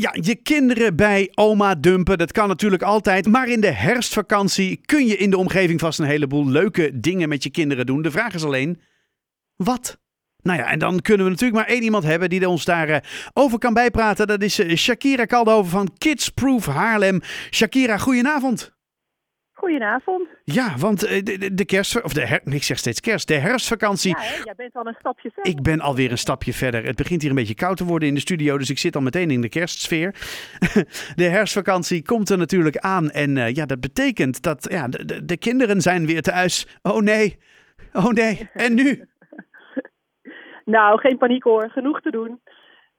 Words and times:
Ja, 0.00 0.14
je 0.20 0.34
kinderen 0.34 0.96
bij 0.96 1.32
oma 1.34 1.74
dumpen, 1.74 2.18
dat 2.18 2.32
kan 2.32 2.48
natuurlijk 2.48 2.82
altijd. 2.82 3.26
Maar 3.26 3.48
in 3.48 3.60
de 3.60 3.70
herfstvakantie 3.70 4.80
kun 4.84 5.06
je 5.06 5.16
in 5.16 5.30
de 5.30 5.36
omgeving 5.36 5.80
vast 5.80 5.98
een 5.98 6.06
heleboel 6.06 6.48
leuke 6.48 7.00
dingen 7.00 7.28
met 7.28 7.42
je 7.42 7.50
kinderen 7.50 7.86
doen. 7.86 8.02
De 8.02 8.10
vraag 8.10 8.34
is 8.34 8.44
alleen, 8.44 8.80
wat? 9.56 9.98
Nou 10.42 10.58
ja, 10.58 10.70
en 10.70 10.78
dan 10.78 11.00
kunnen 11.00 11.24
we 11.24 11.32
natuurlijk 11.32 11.58
maar 11.58 11.68
één 11.68 11.82
iemand 11.82 12.04
hebben 12.04 12.28
die 12.28 12.48
ons 12.48 12.64
daarover 12.64 13.30
over 13.32 13.58
kan 13.58 13.74
bijpraten. 13.74 14.26
Dat 14.26 14.42
is 14.42 14.58
eh, 14.58 14.76
Shakira 14.76 15.24
Kaldover 15.24 15.70
van 15.70 15.90
Kids 15.98 16.28
Proof 16.28 16.66
Haarlem. 16.66 17.20
Shakira, 17.50 17.98
goedenavond. 17.98 18.77
Goedenavond. 19.58 20.28
Ja, 20.44 20.76
want 20.76 21.06
eh, 21.06 21.22
de, 21.22 21.54
de 21.54 21.64
kerst, 21.64 22.02
of 22.02 22.12
de 22.12 22.26
her, 22.26 22.40
ik 22.44 22.62
zeg 22.62 22.78
steeds 22.78 23.00
kerst, 23.00 23.28
de 23.28 23.34
herfstvakantie. 23.34 24.16
Ja, 24.16 24.22
hè, 24.22 24.42
jij 24.44 24.54
bent 24.56 24.74
al 24.74 24.86
een 24.86 24.96
stapje 24.98 25.30
verder. 25.30 25.52
Ik 25.52 25.62
ben 25.62 25.80
alweer 25.80 26.10
een 26.10 26.18
stapje 26.18 26.52
verder. 26.52 26.84
Het 26.84 26.96
begint 26.96 27.20
hier 27.20 27.30
een 27.30 27.36
beetje 27.36 27.54
koud 27.54 27.76
te 27.76 27.84
worden 27.84 28.08
in 28.08 28.14
de 28.14 28.20
studio, 28.20 28.58
dus 28.58 28.70
ik 28.70 28.78
zit 28.78 28.96
al 28.96 29.02
meteen 29.02 29.30
in 29.30 29.40
de 29.40 29.48
kerstsfeer. 29.48 30.14
De 31.20 31.24
herfstvakantie 31.24 32.02
komt 32.02 32.28
er 32.28 32.38
natuurlijk 32.38 32.76
aan 32.76 33.10
en 33.10 33.36
eh, 33.36 33.54
ja, 33.54 33.66
dat 33.66 33.80
betekent 33.80 34.42
dat 34.42 34.66
ja, 34.70 34.88
de, 34.88 35.04
de, 35.04 35.24
de 35.24 35.36
kinderen 35.36 35.80
zijn 35.80 36.06
weer 36.06 36.22
thuis. 36.22 36.78
Oh 36.82 37.00
nee, 37.00 37.38
oh 37.92 38.10
nee, 38.10 38.50
en 38.52 38.74
nu? 38.74 38.86
Nou, 40.64 40.98
geen 40.98 41.18
paniek 41.18 41.42
hoor. 41.42 41.70
Genoeg 41.70 42.00
te 42.00 42.10
doen. 42.10 42.40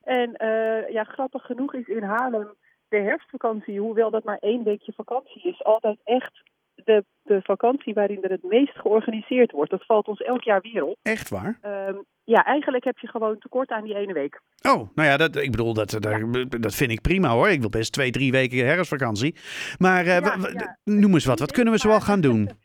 En 0.03 0.33
eh, 0.35 0.91
ja, 0.91 1.03
grappig 1.03 1.45
genoeg 1.45 1.73
is 1.73 1.87
in 1.87 2.03
Haarlem 2.03 2.57
de 2.89 2.97
herfstvakantie, 2.97 3.79
hoewel 3.79 4.09
dat 4.11 4.23
maar 4.23 4.37
één 4.39 4.63
weekje 4.63 4.93
vakantie 4.95 5.41
is, 5.41 5.63
altijd 5.63 5.99
echt 6.03 6.41
de, 6.89 7.03
de 7.23 7.39
vakantie 7.43 7.93
waarin 7.93 8.23
er 8.23 8.29
het 8.31 8.43
meest 8.43 8.77
georganiseerd 8.79 9.51
wordt. 9.51 9.71
Dat 9.71 9.85
valt 9.85 10.07
ons 10.07 10.19
elk 10.21 10.43
jaar 10.43 10.61
weer 10.61 10.83
op. 10.83 10.97
Echt 11.01 11.29
waar? 11.29 11.57
Ehm, 11.61 11.95
ja, 12.23 12.43
eigenlijk 12.45 12.83
heb 12.83 12.97
je 12.99 13.07
gewoon 13.07 13.37
tekort 13.39 13.69
aan 13.69 13.83
die 13.83 13.95
ene 13.95 14.13
week. 14.13 14.41
Oh, 14.69 14.89
nou 14.95 15.07
ja, 15.09 15.17
dat, 15.17 15.35
ik 15.35 15.51
bedoel, 15.51 15.73
dat, 15.73 15.89
dat, 15.89 16.61
dat 16.61 16.75
vind 16.75 16.91
ik 16.91 17.01
prima 17.01 17.29
hoor. 17.29 17.49
Ik 17.49 17.59
wil 17.59 17.69
best 17.69 17.93
twee, 17.93 18.11
drie 18.11 18.31
weken 18.31 18.65
herfstvakantie. 18.65 19.35
Maar 19.77 20.05
Ja, 20.05 20.19
ja. 20.53 20.77
noem 20.83 21.13
eens 21.13 21.25
wat, 21.25 21.39
wat 21.39 21.51
kunnen 21.51 21.73
we 21.73 21.79
zoal 21.79 21.99
gaan 22.01 22.21
doen? 22.21 22.49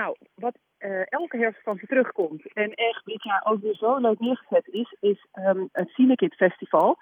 Nou, 0.00 0.16
wat 0.34 0.58
eh, 0.78 1.00
elke 1.12 1.36
herfstvakantie 1.36 1.88
terugkomt 1.88 2.52
en 2.52 2.70
echt 2.74 3.04
dit 3.04 3.22
jaar 3.22 3.42
ook 3.44 3.62
weer 3.62 3.74
zo 3.74 3.98
leuk 3.98 4.18
neergezet 4.20 4.66
is, 4.68 4.96
is 5.00 5.26
ehm, 5.32 5.64
het 5.72 5.88
Cinekid 5.90 6.34
Festival. 6.34 6.96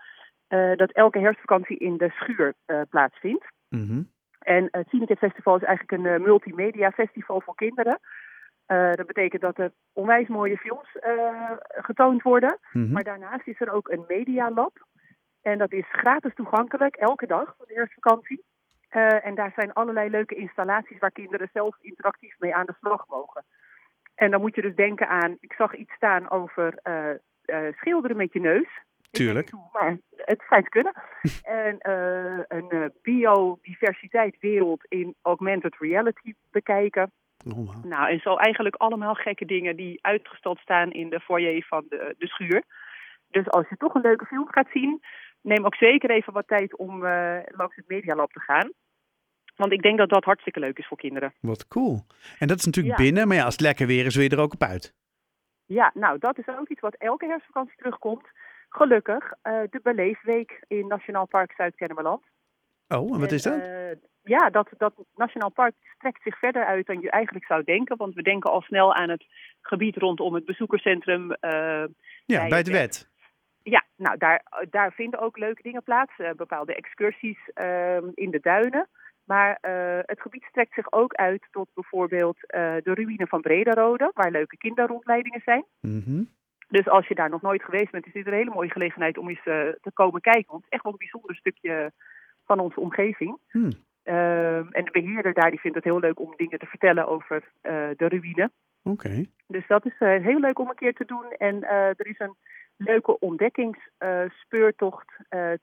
eh, 0.49 0.77
dat 0.77 0.93
elke 0.93 1.19
herfstvakantie 1.19 1.79
in 1.79 1.97
de 1.97 2.11
schuur 2.11 2.55
plaatsvindt. 2.89 3.45
Mhm. 3.69 4.03
En 4.57 4.69
het 4.71 4.89
Cinekid 4.89 5.19
Festival 5.19 5.57
is 5.57 5.63
eigenlijk 5.63 6.03
een 6.03 6.13
eh, 6.13 6.21
multimedia 6.21 6.91
festival 6.91 7.41
voor 7.41 7.55
kinderen. 7.55 8.01
Eh, 8.67 8.93
dat 8.93 9.07
betekent 9.07 9.43
dat 9.43 9.59
er 9.59 9.73
onwijs 9.93 10.29
mooie 10.29 10.57
films 10.57 10.97
eh, 10.97 11.51
getoond 11.69 12.23
worden. 12.23 12.59
Mhm. 12.73 12.93
Maar 12.93 13.05
daarnaast 13.05 13.47
is 13.47 13.61
er 13.61 13.73
ook 13.73 13.89
een 13.89 14.05
Media 14.09 14.51
Lab. 14.51 14.87
En 15.43 15.59
dat 15.59 15.73
is 15.73 15.85
gratis 15.91 16.35
toegankelijk, 16.35 16.97
elke 16.97 17.27
dag 17.27 17.55
van 17.57 17.67
de 17.69 17.75
herfstvakantie. 17.75 18.45
Eh, 18.89 19.27
en 19.27 19.35
daar 19.35 19.53
zijn 19.55 19.73
allerlei 19.73 20.11
leuke 20.11 20.35
installaties 20.35 20.99
waar 20.99 21.13
kinderen 21.13 21.49
zelf 21.53 21.77
interactief 21.81 22.35
mee 22.39 22.55
aan 22.55 22.67
de 22.67 22.77
slag 22.81 23.07
mogen. 23.09 23.45
En 24.15 24.31
dan 24.31 24.41
moet 24.41 24.55
je 24.55 24.63
dus 24.63 24.75
denken 24.75 25.09
aan, 25.09 25.37
ik 25.41 25.53
zag 25.53 25.75
iets 25.75 25.93
staan 25.93 26.31
over 26.31 26.79
eh, 26.83 27.11
eh, 27.11 27.75
schilderen 27.77 28.17
met 28.17 28.33
je 28.33 28.41
neus. 28.41 28.69
Tuurlijk. 29.11 29.51
maar 29.73 29.99
het 30.17 30.41
schijnt 30.41 30.69
kunnen. 30.69 30.93
en 31.65 31.79
eh, 31.79 32.45
een 32.49 32.71
eh, 32.71 32.85
biodiversiteit 33.03 34.37
wereld 34.41 34.85
in 34.89 35.15
augmented 35.23 35.77
reality 35.79 36.35
bekijken. 36.51 37.13
Oh. 37.57 37.85
Nou, 37.85 38.11
en 38.11 38.21
zo 38.21 38.37
eigenlijk 38.37 38.77
allemaal 38.77 39.15
gekke 39.15 39.45
dingen 39.45 39.77
die 39.77 39.99
uitgestald 40.01 40.59
staan 40.59 40.91
in 40.91 41.11
de 41.11 41.21
foyer 41.21 41.65
van 41.65 41.85
de, 41.89 42.15
de 42.19 42.27
schuur. 42.27 42.65
Dus 43.31 43.49
als 43.49 43.69
je 43.69 43.77
toch 43.77 43.95
een 43.95 44.01
leuke 44.01 44.25
film 44.27 44.49
gaat 44.49 44.69
zien, 44.73 45.03
neem 45.41 45.65
ook 45.65 45.75
zeker 45.75 46.11
even 46.11 46.33
wat 46.33 46.47
tijd 46.47 46.77
om 46.77 47.05
eh, 47.05 47.39
langs 47.47 47.77
het 47.77 47.89
Medialab 47.89 48.33
te 48.33 48.41
gaan. 48.41 48.73
Want 49.57 49.73
ik 49.73 49.83
denk 49.83 49.99
dat 49.99 50.09
dat 50.09 50.25
hartstikke 50.25 50.61
leuk 50.61 50.79
is 50.79 50.87
voor 50.87 50.97
kinderen. 50.97 51.35
Wat 51.41 51.69
cool. 51.69 52.05
En 52.39 52.47
dat 52.49 52.59
is 52.59 52.65
natuurlijk 52.65 52.99
Ja. 52.99 53.05
binnen, 53.05 53.29
maar 53.29 53.37
ja, 53.37 53.45
als 53.45 53.53
het 53.53 53.63
lekker 53.63 53.87
weer 53.87 54.07
is, 54.07 54.15
wil 54.15 54.25
je 54.25 54.31
er 54.31 54.41
ook 54.41 54.53
op 54.53 54.63
uit. 54.63 54.95
Ja, 55.67 55.91
nou, 55.95 56.19
dat 56.19 56.39
is 56.39 56.49
ook 56.49 56.69
iets 56.69 56.81
wat 56.81 56.95
elke 56.95 57.27
herfstvakantie 57.27 57.77
terugkomt. 57.77 58.27
Gelukkig, 58.73 59.33
eh, 59.43 59.61
de 59.71 59.81
Beleefweek 59.83 60.65
in 60.69 60.87
Nationaal 60.87 61.27
Park 61.27 61.53
Zuid-Kennemerland. 61.53 62.23
Oh, 62.89 63.15
en 63.15 63.21
wat 63.21 63.29
En, 63.29 63.35
is 63.35 63.43
dat? 63.43 63.61
eh, 63.61 63.91
ja, 64.23 64.51
dat, 64.51 64.69
dat 64.79 64.95
Nationaal 65.17 65.51
Park 65.51 65.75
strekt 65.95 66.23
zich 66.23 66.39
verder 66.39 66.65
uit 66.65 66.87
dan 66.87 67.01
je 67.01 67.11
eigenlijk 67.11 67.45
zou 67.45 67.65
denken. 67.65 67.97
Want 67.97 68.15
we 68.15 68.23
denken 68.23 68.51
al 68.51 68.61
snel 68.61 68.95
aan 68.95 69.09
het 69.09 69.25
gebied 69.61 69.97
rondom 69.97 70.35
het 70.35 70.45
bezoekerscentrum. 70.45 71.33
eh, 71.33 71.85
ja, 72.27 72.49
bij 72.49 72.63
de 72.63 72.71
wet. 72.73 73.09
ja, 73.63 73.85
nou, 73.97 74.17
daar, 74.17 74.43
daar 74.71 74.93
vinden 74.93 75.21
ook 75.21 75.39
leuke 75.39 75.63
dingen 75.63 75.83
plaats. 75.83 76.13
bepaalde 76.37 76.75
excursies 76.75 77.39
ehm, 77.55 78.09
in 78.15 78.31
de 78.31 78.41
duinen. 78.41 78.89
Maar 79.25 79.59
het 80.07 80.21
gebied 80.21 80.43
strekt 80.43 80.75
zich 80.75 80.93
ook 80.93 81.15
uit 81.15 81.49
tot 81.51 81.69
bijvoorbeeld 81.75 82.37
de 82.49 82.95
ruïne 82.95 83.27
van 83.27 83.41
Brederode, 83.41 84.11
waar 84.15 84.31
leuke 84.31 84.57
kinderrondleidingen 84.57 85.41
zijn. 85.45 85.65
Mhm. 85.81 86.23
Dus 86.71 86.89
als 86.89 87.07
je 87.07 87.15
daar 87.15 87.31
nog 87.31 87.43
nooit 87.43 87.63
geweest 87.63 87.91
bent, 87.91 88.07
is 88.07 88.13
dit 88.13 88.27
een 88.27 88.33
hele 88.33 88.55
mooie 88.55 88.71
gelegenheid 88.71 89.19
om 89.19 89.29
eens 89.29 89.45
eh, 89.45 89.69
te 89.81 89.91
komen 89.95 90.21
kijken. 90.21 90.51
Want 90.51 90.65
het 90.65 90.73
is 90.73 90.77
echt 90.77 90.83
wel 90.83 90.93
een 90.93 90.99
bijzonder 90.99 91.37
stukje 91.37 91.93
van 92.45 92.59
onze 92.59 92.81
omgeving. 92.81 93.39
Hmm. 93.49 93.71
Ehm, 94.03 94.67
en 94.71 94.85
de 94.85 94.91
beheerder 94.93 95.33
daar 95.33 95.51
die 95.51 95.61
vindt 95.61 95.77
het 95.77 95.85
heel 95.85 96.01
leuk 96.01 96.21
om 96.21 96.35
dingen 96.37 96.59
te 96.59 96.67
vertellen 96.67 97.09
over 97.09 97.53
eh, 97.61 97.89
de 97.97 98.09
ruïne. 98.09 98.51
Oké. 98.83 99.25
Dus 99.47 99.67
dat 99.67 99.87
is 99.87 99.97
eh, 99.99 100.23
heel 100.23 100.41
leuk 100.41 100.59
om 100.59 100.69
een 100.69 100.75
keer 100.75 100.95
te 100.95 101.05
doen. 101.05 101.25
En 101.31 101.63
er 101.69 102.07
is 102.07 102.19
een 102.19 102.37
leuke 102.77 103.19
ontdekkingsspeurtocht 103.19 105.13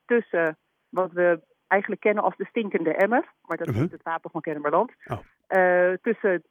tussen 0.04 0.58
wat 0.88 1.12
we 1.12 1.40
eigenlijk 1.66 2.00
kennen 2.00 2.24
als 2.24 2.36
de 2.36 2.46
stinkende 2.46 2.94
emmer. 2.94 3.24
Maar 3.42 3.56
dat 3.56 3.68
is 3.68 3.76
niet 3.76 3.92
het 3.92 4.02
wapen 4.02 4.30
van 4.30 4.40
Kennemerland. 4.40 4.92
Oh. 5.06 5.18
Tussen 6.02 6.42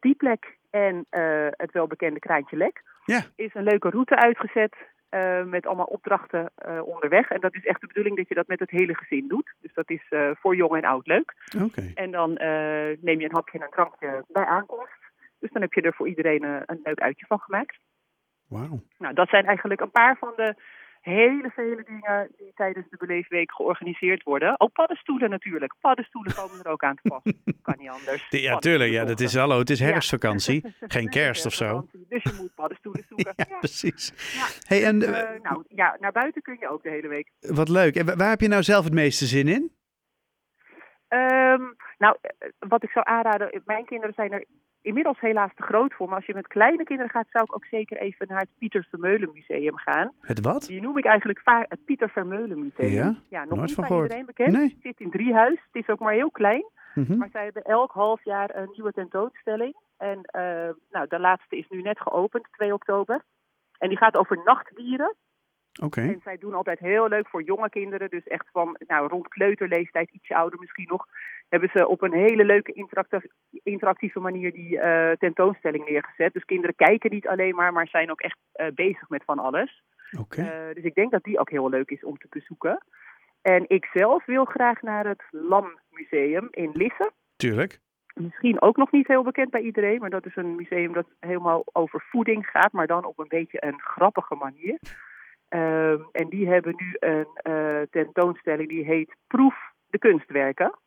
die 0.00 0.14
plek 0.14 0.58
en 0.76 1.06
eh, 1.10 1.46
het 1.50 1.72
welbekende 1.72 2.18
Kraantje 2.18 2.56
Lek 2.56 2.82
Ja. 3.04 3.20
is 3.36 3.54
een 3.54 3.62
leuke 3.62 3.90
route 3.90 4.16
uitgezet. 4.16 4.76
eh, 5.08 5.42
met 5.44 5.66
allemaal 5.66 5.84
opdrachten 5.98 6.50
eh, 6.54 6.86
onderweg. 6.86 7.28
En 7.30 7.40
dat 7.40 7.54
is 7.54 7.64
echt 7.64 7.80
de 7.80 7.86
bedoeling 7.86 8.16
dat 8.16 8.28
je 8.28 8.34
dat 8.34 8.46
met 8.46 8.58
het 8.60 8.70
hele 8.70 8.94
gezin 8.96 9.28
doet. 9.28 9.54
Dus 9.60 9.72
dat 9.74 9.90
is 9.90 10.02
voor 10.40 10.56
jong 10.56 10.76
en 10.76 10.84
oud 10.84 11.06
leuk. 11.06 11.34
Oké. 11.62 11.90
En 11.94 12.10
dan 12.10 12.32
neem 13.00 13.20
je 13.20 13.24
een 13.24 13.34
hapje 13.34 13.58
en 13.58 13.64
een 13.64 13.70
drankje 13.70 14.24
bij 14.28 14.44
aankomst. 14.44 15.00
Dus 15.38 15.50
dan 15.52 15.62
heb 15.62 15.72
je 15.72 15.80
er 15.80 15.94
voor 15.94 16.08
iedereen 16.08 16.42
een 16.42 16.80
leuk 16.82 17.00
uitje 17.00 17.26
van 17.26 17.38
gemaakt. 17.38 17.76
Wauw. 18.48 18.80
Nou, 18.98 19.14
dat 19.14 19.28
zijn 19.28 19.44
eigenlijk 19.46 19.80
een 19.80 19.90
paar 19.90 20.16
van 20.18 20.32
de 20.36 20.54
hele 21.12 21.50
vele 21.50 21.82
dingen 21.86 22.30
die 22.36 22.52
tijdens 22.54 22.86
de 22.90 22.96
Beleefweek 22.96 23.52
georganiseerd 23.52 24.22
worden. 24.22 24.60
Ook 24.60 24.72
paddenstoelen 24.72 25.30
natuurlijk. 25.30 25.74
Paddenstoelen 25.80 26.34
komen 26.34 26.58
er 26.64 26.70
ook 26.70 26.82
aan 26.82 26.94
te 27.02 27.08
pas. 27.08 27.22
Kan 27.62 27.74
niet 27.78 27.88
anders. 27.88 28.26
Ja, 28.30 28.58
tuurlijk. 28.58 28.92
Ja, 28.92 29.04
dat 29.04 29.20
is 29.20 29.34
hallo. 29.36 29.58
Het 29.58 29.70
is 29.70 29.78
Ja. 29.78 29.84
herfstvakantie. 29.86 30.74
Geen 30.96 31.08
kerst 31.08 31.46
of 31.46 31.52
zo. 31.52 31.86
Dus 32.08 32.22
je 32.22 32.36
moet 32.40 32.54
paddenstoelen 32.54 33.04
zoeken. 33.08 33.32
Ja, 33.36 33.44
Ja. 33.48 33.58
precies. 33.58 34.12
Ja. 34.34 34.46
Hey, 34.68 34.84
en 34.84 35.02
Eh, 35.02 35.20
eh, 35.34 35.42
nou 35.42 35.64
ja, 35.68 35.96
naar 36.00 36.12
buiten 36.12 36.42
kun 36.42 36.56
je 36.60 36.68
ook 36.68 36.82
de 36.82 36.90
hele 36.90 37.08
week. 37.08 37.30
wat 37.40 37.68
leuk. 37.68 37.96
En 37.96 38.06
wa- 38.06 38.16
waar 38.16 38.28
heb 38.30 38.40
je 38.40 38.48
nou 38.48 38.62
zelf 38.62 38.84
het 38.84 38.94
meeste 38.94 39.24
zin 39.26 39.48
in? 39.48 39.72
Ehm, 41.08 41.62
nou, 41.98 42.16
eh, 42.20 42.48
wat 42.58 42.82
ik 42.82 42.90
zou 42.90 43.06
aanraden, 43.08 43.62
mijn 43.64 43.84
kinderen 43.84 44.14
zijn 44.14 44.32
er 44.32 44.44
inmiddels 44.86 45.20
helaas 45.20 45.54
te 45.54 45.62
groot 45.62 45.94
voor. 45.94 46.06
Maar 46.06 46.16
als 46.16 46.26
je 46.26 46.34
met 46.34 46.46
kleine 46.46 46.84
kinderen 46.84 47.10
gaat, 47.10 47.26
zou 47.30 47.44
ik 47.44 47.54
ook 47.54 47.64
zeker 47.64 47.96
even 47.96 48.26
naar 48.28 48.40
het 48.40 48.48
Pieter 48.58 48.86
Vermeulen 48.90 49.30
Museum 49.32 49.76
gaan. 49.76 50.12
Het 50.20 50.40
wat? 50.40 50.66
Die 50.66 50.80
noem 50.80 50.98
ik 50.98 51.04
eigenlijk 51.04 51.40
vaak 51.40 51.66
het 51.68 51.84
Pieter 51.84 52.10
Vermeulen 52.10 52.58
Museum. 52.58 53.18
Ja? 53.28 53.44
nog 53.44 53.48
Nooit 53.48 53.60
niet 53.60 53.74
van 53.74 53.88
bij 53.88 53.96
iedereen 53.96 54.26
bekend. 54.26 54.52
Nee. 54.52 54.68
Het 54.68 54.82
zit 54.82 55.00
in 55.00 55.10
Driehuis. 55.10 55.60
Het 55.72 55.82
is 55.82 55.88
ook 55.88 55.98
maar 55.98 56.12
heel 56.12 56.30
klein. 56.30 56.64
Mhm. 56.94 57.16
Maar 57.16 57.28
zij 57.32 57.44
hebben 57.44 57.62
elk 57.62 57.92
half 57.92 58.24
jaar 58.24 58.56
een 58.56 58.68
nieuwe 58.72 58.92
tentoonstelling. 58.92 59.76
En 59.96 60.20
eh, 60.22 60.70
nou, 60.90 61.06
de 61.08 61.18
laatste 61.18 61.56
is 61.56 61.68
nu 61.68 61.82
net 61.82 62.00
geopend, 62.00 62.46
2 62.50 62.72
oktober. 62.72 63.22
En 63.78 63.88
die 63.88 63.98
gaat 63.98 64.16
over 64.16 64.40
nachtdieren. 64.44 65.14
En 66.02 66.20
zij 66.24 66.38
doen 66.38 66.54
altijd 66.54 66.78
heel 66.78 67.08
leuk 67.08 67.28
voor 67.28 67.42
jonge 67.42 67.68
kinderen. 67.68 68.10
Dus 68.10 68.26
echt 68.26 68.48
van 68.52 68.76
nou, 68.86 69.08
rond 69.08 69.28
kleuterleeftijd, 69.28 70.10
ietsje 70.10 70.34
ouder 70.34 70.58
misschien 70.58 70.88
nog. 70.88 71.06
Hebben 71.48 71.70
ze 71.72 71.88
op 71.88 72.02
een 72.02 72.12
hele 72.12 72.44
leuke 72.44 72.86
interactieve, 73.62 74.20
manier 74.20 74.52
die 74.52 74.78
eh, 74.78 75.16
tentoonstelling 75.16 75.88
neergezet. 75.88 76.32
Dus 76.32 76.44
kinderen 76.44 76.74
kijken 76.74 77.10
niet 77.10 77.28
alleen 77.28 77.54
maar, 77.54 77.72
maar 77.72 77.88
zijn 77.88 78.10
ook 78.10 78.20
echt 78.20 78.38
eh, 78.52 78.66
bezig 78.74 79.08
met 79.08 79.24
van 79.24 79.38
alles. 79.38 79.82
Oké. 80.18 80.42
Eh, 80.42 80.74
dus 80.74 80.84
ik 80.84 80.94
denk 80.94 81.10
dat 81.10 81.22
die 81.22 81.38
ook 81.38 81.50
heel 81.50 81.68
leuk 81.68 81.90
is 81.90 82.04
om 82.04 82.18
te 82.18 82.26
bezoeken. 82.30 82.84
En 83.42 83.64
ik 83.68 83.84
zelf 83.92 84.24
wil 84.24 84.44
graag 84.44 84.82
naar 84.82 85.06
het 85.06 85.22
Lam 85.30 85.78
Museum 85.90 86.48
in 86.50 86.70
Lisse. 86.72 87.12
Tuurlijk. 87.36 87.78
Misschien 88.14 88.60
ook 88.60 88.76
nog 88.76 88.92
niet 88.92 89.06
heel 89.06 89.22
bekend 89.22 89.50
bij 89.50 89.60
iedereen, 89.60 89.98
maar 89.98 90.10
dat 90.10 90.26
is 90.26 90.36
een 90.36 90.54
museum 90.54 90.92
dat 90.92 91.06
helemaal 91.20 91.64
over 91.72 92.04
voeding 92.10 92.46
gaat, 92.46 92.72
maar 92.72 92.86
dan 92.86 93.04
op 93.04 93.18
een 93.18 93.28
beetje 93.28 93.64
een 93.64 93.80
grappige 93.80 94.34
manier. 94.34 94.78
Ehm, 95.48 95.98
en 96.12 96.28
die 96.28 96.48
hebben 96.48 96.74
nu 96.76 96.96
een 96.98 97.26
eh, 97.34 97.80
tentoonstelling 97.90 98.68
die 98.68 98.84
heet 98.84 99.14
Proef 99.26 99.54
de 99.86 99.98
kunstwerken. 99.98 100.78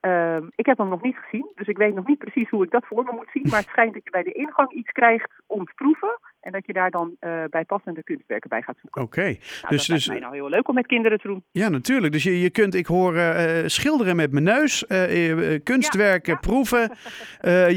Ehm, 0.00 0.46
ik 0.54 0.66
heb 0.66 0.78
hem 0.78 0.88
nog 0.88 1.02
niet 1.02 1.16
gezien, 1.16 1.50
dus 1.54 1.66
ik 1.66 1.76
weet 1.76 1.94
nog 1.94 2.06
niet 2.06 2.18
precies 2.18 2.50
hoe 2.50 2.64
ik 2.64 2.70
dat 2.70 2.86
voor 2.86 3.04
me 3.04 3.12
moet 3.12 3.28
zien. 3.32 3.42
Maar 3.50 3.60
het 3.60 3.68
schijnt 3.68 3.94
dat 3.94 4.04
je 4.04 4.10
bij 4.10 4.22
de 4.22 4.32
ingang 4.32 4.72
iets 4.72 4.92
krijgt 4.92 5.30
om 5.46 5.64
te 5.64 5.72
proeven. 5.74 6.18
En 6.40 6.52
dat 6.52 6.66
je 6.66 6.72
daar 6.72 6.90
dan 6.90 7.16
uh, 7.20 7.44
bij 7.50 7.64
passende 7.64 8.02
kunstwerken 8.02 8.48
bij 8.48 8.62
gaat 8.62 8.76
zoeken. 8.80 9.02
Oké. 9.02 9.22
Nou, 9.22 9.36
dus, 9.38 9.60
dat 9.60 9.68
dus, 9.70 9.88
is 9.88 10.08
mij 10.08 10.18
nou 10.18 10.34
heel 10.34 10.48
leuk 10.48 10.68
om 10.68 10.74
met 10.74 10.86
kinderen 10.86 11.18
te 11.20 11.26
doen. 11.28 11.44
Ja, 11.50 11.68
natuurlijk. 11.68 12.12
Dus 12.12 12.22
je, 12.22 12.40
je 12.40 12.50
kunt, 12.50 12.74
ik 12.74 12.86
hoor 12.86 13.14
uh, 13.14 13.62
schilderen 13.66 14.16
met 14.16 14.32
mijn 14.32 14.44
neus, 14.44 14.86
kunstwerken 15.62 16.32
Ja, 16.32 16.38
ja. 16.42 16.48
proeven. 16.48 16.80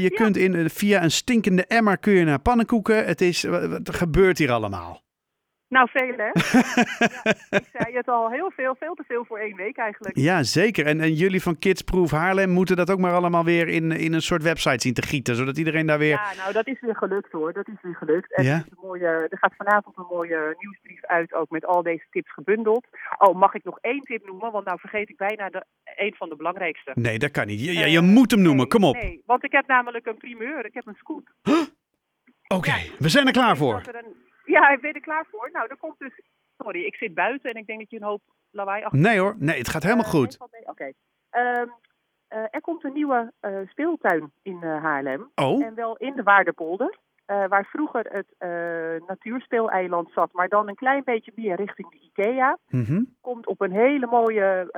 Ja. 0.00 0.08
kunt 0.08 0.36
in, 0.36 0.70
via 0.70 1.02
een 1.02 1.10
stinkende 1.10 1.66
emmer 1.66 1.98
kun 1.98 2.12
je 2.12 2.24
naar 2.24 2.40
pannenkoeken. 2.40 3.04
Het 3.04 3.20
is, 3.20 3.44
wat 3.44 3.94
gebeurt 3.94 4.38
hier 4.38 4.50
allemaal? 4.50 5.02
Nou, 5.70 5.88
veel 5.90 6.14
hè? 6.16 6.24
ja, 6.30 7.58
ik 7.58 7.68
zei 7.72 7.96
het 7.96 8.08
al, 8.08 8.30
heel 8.30 8.50
veel, 8.56 8.76
veel 8.78 8.94
te 8.94 9.04
veel 9.06 9.24
voor 9.24 9.38
één 9.38 9.56
week 9.56 9.76
eigenlijk. 9.76 10.16
Ja, 10.16 10.42
zeker. 10.42 10.86
En, 10.86 11.00
en 11.00 11.12
jullie 11.12 11.42
van 11.42 11.58
Kidsproof 11.58 12.10
Haarlem 12.10 12.50
moeten 12.50 12.76
dat 12.76 12.90
ook 12.90 12.98
maar 12.98 13.12
allemaal 13.14 13.44
weer 13.44 13.68
in, 13.68 13.92
in 13.92 14.12
een 14.12 14.22
soort 14.22 14.42
website 14.42 14.80
zien 14.80 14.94
te 14.94 15.02
gieten, 15.02 15.34
zodat 15.36 15.58
iedereen 15.58 15.86
daar 15.86 15.98
weer... 15.98 16.08
Ja, 16.08 16.32
nou 16.36 16.52
dat 16.52 16.66
is 16.66 16.80
weer 16.80 16.96
gelukt 16.96 17.32
hoor, 17.32 17.52
dat 17.52 17.68
is 17.68 17.74
weer 17.82 17.94
gelukt. 17.94 18.34
En 18.34 18.44
Ja? 18.44 18.56
is 18.56 18.62
een 18.70 18.78
mooie, 18.82 19.06
er 19.06 19.38
gaat 19.38 19.54
vanavond 19.56 19.98
een 19.98 20.06
mooie 20.10 20.56
nieuwsbrief 20.58 21.04
uit, 21.04 21.32
ook 21.34 21.50
met 21.50 21.64
al 21.66 21.82
deze 21.82 22.06
tips 22.10 22.32
gebundeld. 22.32 22.86
Oh, 23.18 23.36
mag 23.36 23.54
ik 23.54 23.64
nog 23.64 23.78
één 23.80 24.00
tip 24.00 24.26
noemen, 24.26 24.52
want 24.52 24.64
nou 24.64 24.78
vergeet 24.80 25.08
ik 25.08 25.16
bijna 25.16 25.48
de, 25.48 25.64
een 25.96 26.14
van 26.14 26.28
de 26.28 26.36
belangrijkste. 26.36 26.90
Nee, 26.94 27.18
dat 27.18 27.30
kan 27.30 27.46
niet. 27.46 27.64
Je, 27.64 27.72
je 27.72 27.98
Eh, 27.98 28.02
moet 28.02 28.30
hem 28.30 28.40
noemen, 28.42 28.56
Nee, 28.68 28.68
kom 28.68 28.84
op. 28.84 28.94
Nee, 28.94 29.22
want 29.26 29.44
ik 29.44 29.52
heb 29.52 29.66
namelijk 29.66 30.06
een 30.06 30.16
primeur, 30.16 30.64
ik 30.66 30.74
heb 30.74 30.86
een 30.86 30.96
scoop. 30.98 31.28
Oké, 32.48 32.72
we 32.98 33.08
zijn 33.08 33.26
er 33.26 33.32
klaar 33.32 33.56
voor. 33.56 33.82
Ja, 34.44 34.68
ik 34.68 34.80
ben 34.80 34.92
er 34.92 35.00
klaar 35.00 35.26
voor. 35.30 35.50
Nou, 35.52 35.66
er 35.68 35.76
komt 35.76 35.98
dus... 35.98 36.20
Sorry, 36.58 36.84
ik 36.84 36.94
zit 36.94 37.14
buiten 37.14 37.50
en 37.50 37.56
ik 37.60 37.66
denk 37.66 37.78
dat 37.78 37.90
je 37.90 37.96
een 37.96 38.02
hoop 38.02 38.22
lawaai 38.50 38.84
achter... 38.84 39.00
Nee 39.00 39.18
hoor, 39.18 39.34
nee, 39.38 39.58
het 39.58 39.68
gaat 39.68 39.82
helemaal 39.82 40.04
Eh, 40.04 40.10
goed. 40.10 40.38
Oké. 40.64 40.92
Ehm, 41.30 41.68
eh, 42.28 42.38
er 42.50 42.60
komt 42.60 42.84
een 42.84 42.92
nieuwe 42.92 43.32
eh, 43.40 43.58
speeltuin 43.66 44.32
in 44.42 44.62
Haarlem. 44.62 45.30
Oh, 45.34 45.64
En 45.64 45.74
wel 45.74 45.96
in 45.96 46.16
de 46.16 46.22
Waardepolder. 46.22 46.98
waar 47.26 47.64
vroeger 47.64 48.06
het 48.12 48.34
natuurspeeleiland 49.06 50.10
zat, 50.12 50.32
maar 50.32 50.48
dan 50.48 50.68
een 50.68 50.74
klein 50.74 51.04
beetje 51.04 51.32
meer 51.34 51.56
richting 51.56 51.90
de 51.90 51.98
IKEA. 51.98 52.58
mhm. 52.68 53.02
Komt 53.20 53.46
op 53.46 53.60
een 53.60 53.72
hele 53.72 54.06
mooie 54.06 54.68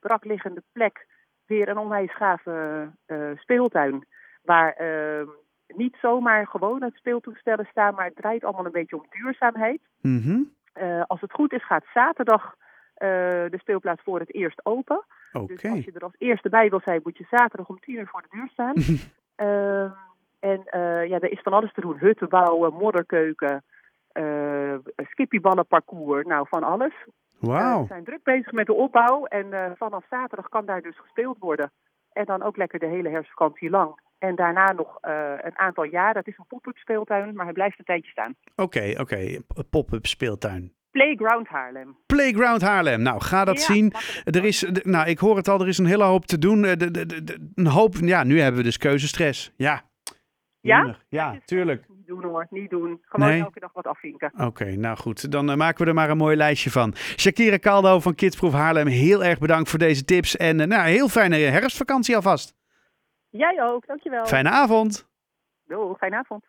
brakliggende 0.00 0.62
plek 0.72 1.06
weer 1.46 1.68
een 1.68 1.78
onwijs 1.78 2.14
gave 2.14 2.90
speeltuin. 3.36 4.06
Waar 4.42 4.72
eh, 4.72 5.28
niet 5.76 5.96
zomaar 6.00 6.46
gewone 6.46 6.90
speeltoestellen 6.94 7.66
staan, 7.70 7.94
maar 7.94 8.04
het 8.04 8.16
draait 8.16 8.44
allemaal 8.44 8.64
een 8.64 8.72
beetje 8.72 8.96
om 8.96 9.06
duurzaamheid. 9.10 9.80
mhm. 10.00 10.40
Eh, 10.72 11.02
als 11.06 11.20
het 11.20 11.32
goed 11.32 11.52
is, 11.52 11.66
gaat 11.66 11.84
zaterdag 11.94 12.54
eh, 12.94 13.08
de 13.50 13.58
speelplaats 13.58 14.02
voor 14.02 14.18
het 14.18 14.34
eerst 14.34 14.66
open. 14.66 15.04
Dus 15.32 15.64
als 15.64 15.84
je 15.84 15.92
er 15.94 16.02
als 16.02 16.14
eerste 16.18 16.48
bij 16.48 16.70
wil 16.70 16.80
zijn, 16.80 17.00
moet 17.02 17.18
je 17.18 17.26
zaterdag 17.30 17.68
om 17.68 17.80
tien 17.80 17.94
uur 17.94 18.06
voor 18.06 18.22
de 18.22 18.28
deur 18.30 18.48
staan. 18.48 18.74
Ehm, 19.34 19.90
en 20.40 20.62
eh, 20.64 21.06
ja, 21.08 21.18
er 21.20 21.32
is 21.32 21.40
van 21.42 21.52
alles 21.52 21.72
te 21.72 21.80
doen. 21.80 21.98
Hutten 21.98 22.28
bouwen, 22.28 22.72
modderkeuken, 22.72 23.64
skippieballenparcours, 24.96 26.26
nou 26.26 26.46
van 26.48 26.62
alles. 26.62 26.92
Wauw. 27.38 27.80
we 27.80 27.86
zijn 27.86 28.04
druk 28.04 28.22
bezig 28.22 28.52
met 28.52 28.66
de 28.66 28.72
opbouw 28.72 29.24
en 29.24 29.76
vanaf 29.76 30.04
zaterdag 30.10 30.48
kan 30.48 30.66
daar 30.66 30.82
dus 30.82 30.98
gespeeld 30.98 31.38
worden. 31.38 31.70
En 32.12 32.24
dan 32.24 32.42
ook 32.42 32.56
lekker 32.56 32.78
de 32.78 32.86
hele 32.86 33.08
herfstvakantie 33.08 33.70
lang. 33.70 34.00
En 34.28 34.34
daarna 34.34 34.72
nog 34.72 34.98
eh, 35.00 35.12
een 35.42 35.58
aantal 35.58 35.84
jaar. 35.84 36.14
Het 36.14 36.26
is 36.26 36.38
een 36.38 36.46
pop-up 36.48 36.76
speeltuin, 36.76 37.34
maar 37.34 37.44
hij 37.44 37.54
blijft 37.54 37.78
een 37.78 37.84
tijdje 37.84 38.10
staan. 38.10 38.34
Oké, 38.56 38.94
oké. 38.98 39.38
Pop-up 39.70 40.06
speeltuin. 40.06 40.72
Playground 40.90 41.48
Haarlem. 41.48 41.96
Playground 42.06 42.62
Haarlem. 42.62 43.02
Nou, 43.02 43.20
ga 43.20 43.44
dat 43.44 43.58
Ja, 43.66 43.72
zien. 43.74 43.84
makkelijk. 43.92 44.36
Er 44.36 44.44
is, 44.44 44.66
nou, 44.82 45.08
ik 45.08 45.18
hoor 45.18 45.36
het 45.36 45.48
al, 45.48 45.60
er 45.60 45.68
is 45.68 45.78
een 45.78 45.86
hele 45.86 46.04
hoop 46.04 46.26
te 46.26 46.38
doen. 46.38 46.64
Eh, 46.64 46.76
de- 46.76 46.90
de- 46.90 47.06
de- 47.06 47.24
de- 47.24 47.50
een 47.54 47.66
hoop, 47.66 47.94
ja, 48.00 48.24
nu 48.24 48.40
hebben 48.40 48.56
we 48.58 48.66
dus 48.66 48.76
keuzestress. 48.76 49.52
Ja. 49.56 49.82
Ja? 50.60 50.96
Ja, 51.08 51.36
tuurlijk. 51.44 51.84
Niet 51.88 52.06
doen 52.06 52.22
hoor, 52.24 52.46
niet 52.50 52.70
doen. 52.70 53.00
Gewoon 53.04 53.28
Nee? 53.28 53.40
elke 53.42 53.60
dag 53.60 53.72
wat 53.72 53.86
afvinken. 53.86 54.32
Oké, 54.36 54.64
nou 54.76 54.96
goed. 54.96 55.30
Dan 55.32 55.50
eh, 55.50 55.56
maken 55.56 55.82
we 55.82 55.88
er 55.88 55.94
maar 55.94 56.10
een 56.10 56.16
mooi 56.16 56.36
lijstje 56.36 56.70
van. 56.70 56.94
Shakira 56.96 57.58
Caldo 57.58 58.00
van 58.00 58.14
Kidsproof 58.14 58.52
Haarlem, 58.52 58.86
heel 58.86 59.24
erg 59.24 59.38
bedankt 59.38 59.70
voor 59.70 59.78
deze 59.78 60.04
tips. 60.04 60.36
En 60.36 60.60
eh, 60.60 60.66
nou, 60.66 60.88
heel 60.88 61.08
fijne 61.08 61.36
herfstvakantie 61.36 62.16
alvast. 62.16 62.54
Jij 63.32 63.62
ook, 63.62 63.86
dankjewel. 63.86 64.26
Fijne 64.26 64.50
avond. 64.50 65.08
Doei, 65.64 65.94
fijne 65.94 66.16
avond. 66.16 66.44